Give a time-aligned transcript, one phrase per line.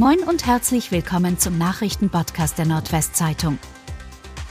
[0.00, 3.58] Moin und herzlich willkommen zum Nachrichtenpodcast der Nordwestzeitung.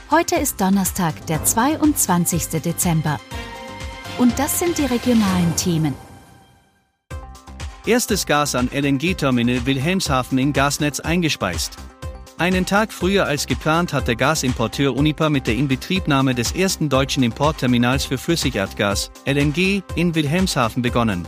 [0.08, 2.62] Heute ist Donnerstag, der 22.
[2.62, 3.18] Dezember.
[4.16, 5.94] Und das sind die regionalen Themen.
[7.84, 11.78] Erstes Gas an LNG-Terminal Wilhelmshaven in Gasnetz eingespeist.
[12.38, 17.24] Einen Tag früher als geplant hat der Gasimporteur Unipa mit der Inbetriebnahme des ersten deutschen
[17.24, 21.26] Importterminals für Flüssigerdgas, LNG, in Wilhelmshaven begonnen.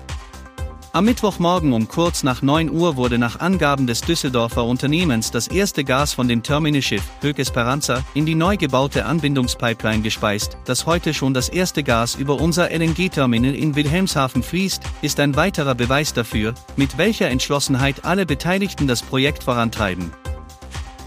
[0.95, 5.85] Am Mittwochmorgen um kurz nach 9 Uhr wurde nach Angaben des Düsseldorfer Unternehmens das erste
[5.85, 10.59] Gas von dem Terminalschiff Höck Esperanza in die neu gebaute Anbindungspipeline gespeist.
[10.67, 15.75] Dass heute schon das erste Gas über unser LNG-Terminal in Wilhelmshaven fließt, ist ein weiterer
[15.75, 20.13] Beweis dafür, mit welcher Entschlossenheit alle Beteiligten das Projekt vorantreiben.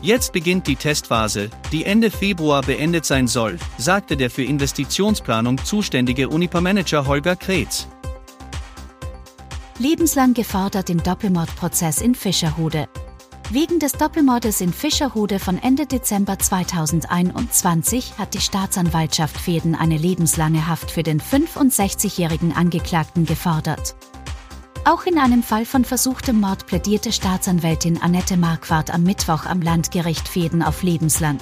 [0.02, 6.30] Jetzt beginnt die Testphase, die Ende Februar beendet sein soll, sagte der für Investitionsplanung zuständige
[6.30, 7.88] Unipa-Manager Holger Kretz.
[9.78, 12.88] Lebenslang gefordert im Doppelmordprozess in Fischerhude.
[13.50, 20.66] Wegen des Doppelmordes in Fischerhude von Ende Dezember 2021 hat die Staatsanwaltschaft Fäden eine lebenslange
[20.68, 23.98] Haft für den 65-jährigen Angeklagten gefordert.
[24.86, 30.30] Auch in einem Fall von versuchtem Mord plädierte Staatsanwältin Annette Marquardt am Mittwoch am Landgericht
[30.30, 31.38] Fäden auf lebenslang.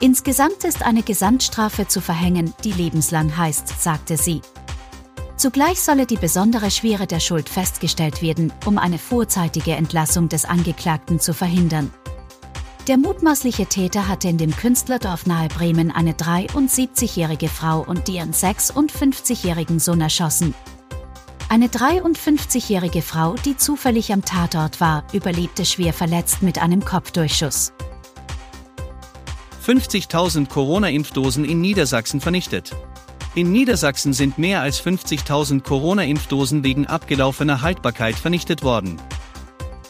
[0.00, 4.42] Insgesamt ist eine Gesamtstrafe zu verhängen, die lebenslang heißt, sagte sie.
[5.38, 11.20] Zugleich solle die besondere Schwere der Schuld festgestellt werden, um eine vorzeitige Entlassung des Angeklagten
[11.20, 11.92] zu verhindern.
[12.88, 19.78] Der mutmaßliche Täter hatte in dem Künstlerdorf nahe Bremen eine 73-jährige Frau und ihren 56-jährigen
[19.78, 20.54] Sohn erschossen.
[21.48, 27.72] Eine 53-jährige Frau, die zufällig am Tatort war, überlebte schwer verletzt mit einem Kopfdurchschuss.
[29.64, 32.74] 50.000 Corona-Impfdosen in Niedersachsen vernichtet.
[33.38, 39.00] In Niedersachsen sind mehr als 50.000 Corona-Impfdosen wegen abgelaufener Haltbarkeit vernichtet worden.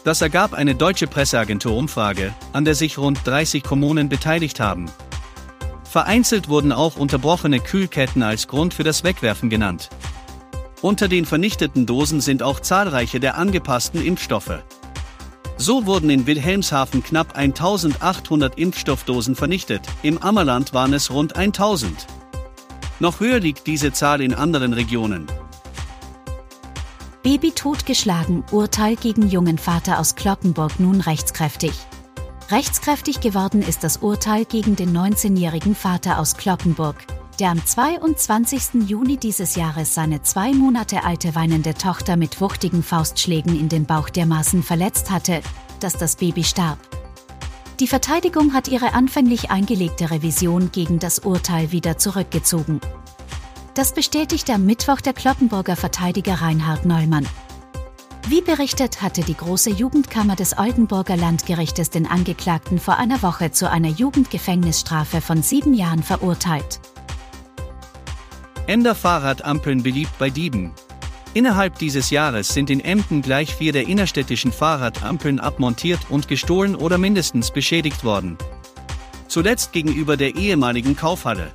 [0.03, 4.85] Das ergab eine deutsche Presseagentur-Umfrage, an der sich rund 30 Kommunen beteiligt haben.
[5.83, 9.89] Vereinzelt wurden auch unterbrochene Kühlketten als Grund für das Wegwerfen genannt.
[10.83, 14.61] Unter den vernichteten Dosen sind auch zahlreiche der angepassten Impfstoffe.
[15.57, 22.05] So wurden in Wilhelmshaven knapp 1800 Impfstoffdosen vernichtet, im Ammerland waren es rund 1000.
[22.99, 25.27] Noch höher liegt diese Zahl in anderen Regionen.
[27.23, 31.73] Baby totgeschlagen, Urteil gegen jungen Vater aus Kloppenburg nun rechtskräftig.
[32.49, 36.95] Rechtskräftig geworden ist das Urteil gegen den 19-jährigen Vater aus Kloppenburg,
[37.39, 38.87] der am 22.
[38.87, 44.09] Juni dieses Jahres seine zwei Monate alte weinende Tochter mit wuchtigen Faustschlägen in den Bauch
[44.09, 45.41] dermaßen verletzt hatte,
[45.79, 46.88] dass das Baby starb.
[47.79, 52.81] Die Verteidigung hat ihre anfänglich eingelegte Revision gegen das Urteil wieder zurückgezogen.
[53.73, 57.25] Das bestätigte am Mittwoch der Kloppenburger Verteidiger Reinhard Neumann.
[58.27, 63.69] Wie berichtet hatte die große Jugendkammer des Oldenburger Landgerichtes den Angeklagten vor einer Woche zu
[63.69, 66.81] einer Jugendgefängnisstrafe von sieben Jahren verurteilt.
[68.67, 70.73] Ender Fahrradampeln beliebt bei Dieben.
[71.39, 76.97] Innerhalb dieses Jahres sind in Emden gleich vier der innerstädtischen Fahrradampeln abmontiert und gestohlen oder
[76.97, 78.37] mindestens beschädigt worden.
[79.29, 81.53] Zuletzt gegenüber der ehemaligen Kaufhalle.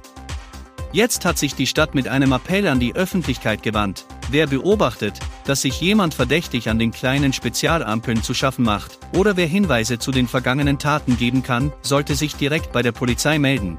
[0.92, 4.06] Jetzt hat sich die Stadt mit einem Appell an die Öffentlichkeit gewandt.
[4.30, 9.46] Wer beobachtet, dass sich jemand verdächtig an den kleinen Spezialampeln zu schaffen macht, oder wer
[9.46, 13.76] Hinweise zu den vergangenen Taten geben kann, sollte sich direkt bei der Polizei melden.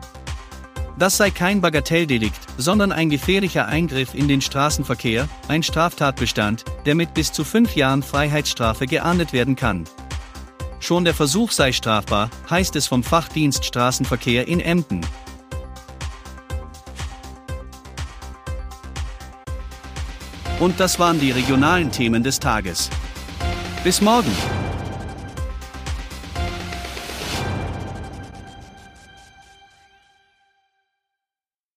[0.97, 7.13] Das sei kein Bagatelldelikt, sondern ein gefährlicher Eingriff in den Straßenverkehr, ein Straftatbestand, der mit
[7.13, 9.83] bis zu fünf Jahren Freiheitsstrafe geahndet werden kann.
[10.79, 15.01] Schon der Versuch sei strafbar, heißt es vom Fachdienst Straßenverkehr in Emden.
[20.59, 22.89] Und das waren die regionalen Themen des Tages.
[23.83, 24.31] Bis morgen!